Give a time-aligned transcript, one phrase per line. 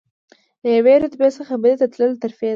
[0.61, 2.49] له یوې رتبې څخه بلې ته تلل ترفیع ده.